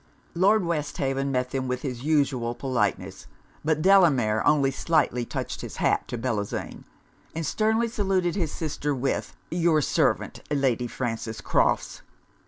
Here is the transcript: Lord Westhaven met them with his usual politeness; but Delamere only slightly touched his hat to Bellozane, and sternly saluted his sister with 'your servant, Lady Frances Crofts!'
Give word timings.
Lord 0.33 0.65
Westhaven 0.65 1.31
met 1.31 1.51
them 1.51 1.67
with 1.67 1.83
his 1.83 2.01
usual 2.01 2.55
politeness; 2.55 3.27
but 3.63 3.83
Delamere 3.83 4.41
only 4.47 4.71
slightly 4.71 5.25
touched 5.25 5.61
his 5.61 5.75
hat 5.75 6.07
to 6.07 6.17
Bellozane, 6.17 6.85
and 7.35 7.45
sternly 7.45 7.87
saluted 7.87 8.35
his 8.35 8.51
sister 8.51 8.95
with 8.95 9.35
'your 9.51 9.79
servant, 9.79 10.41
Lady 10.49 10.87
Frances 10.87 11.39
Crofts!' 11.39 12.01